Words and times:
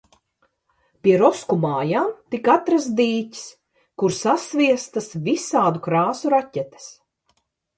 Pie 1.07 1.11
Rosku 1.23 1.57
mājām 1.65 2.09
tika 2.35 2.55
atrasts 2.59 2.95
dīķis, 3.01 3.43
kur 4.03 4.17
sasviestas 4.21 5.09
visādu 5.29 5.85
krāsu 5.91 6.33
raķetes. 6.37 6.91